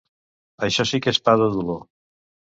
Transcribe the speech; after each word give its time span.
Això 0.67 0.85
sí 0.93 1.01
que 1.07 1.13
és 1.17 1.21
pa 1.29 1.37
de 1.43 1.51
dolor. 1.59 1.81